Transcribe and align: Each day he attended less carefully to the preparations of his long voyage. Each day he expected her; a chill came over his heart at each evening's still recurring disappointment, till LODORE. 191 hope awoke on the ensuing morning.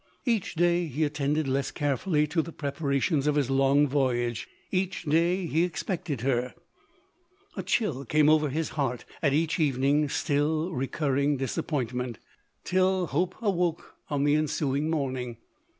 Each 0.25 0.55
day 0.55 0.87
he 0.87 1.03
attended 1.03 1.47
less 1.47 1.69
carefully 1.69 2.25
to 2.25 2.41
the 2.41 2.51
preparations 2.51 3.27
of 3.27 3.35
his 3.35 3.51
long 3.51 3.87
voyage. 3.87 4.47
Each 4.71 5.03
day 5.03 5.45
he 5.45 5.63
expected 5.63 6.21
her; 6.21 6.55
a 7.55 7.61
chill 7.61 8.03
came 8.05 8.27
over 8.27 8.49
his 8.49 8.69
heart 8.69 9.05
at 9.21 9.31
each 9.33 9.59
evening's 9.59 10.13
still 10.13 10.71
recurring 10.71 11.37
disappointment, 11.37 12.17
till 12.63 12.83
LODORE. 12.83 13.13
191 13.13 13.27
hope 13.27 13.43
awoke 13.43 13.95
on 14.09 14.23
the 14.23 14.33
ensuing 14.33 14.89
morning. 14.89 15.37